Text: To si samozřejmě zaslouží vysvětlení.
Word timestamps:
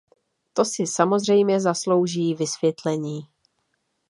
To 0.53 0.65
si 0.65 0.87
samozřejmě 0.87 1.59
zaslouží 1.59 2.33
vysvětlení. 2.33 3.21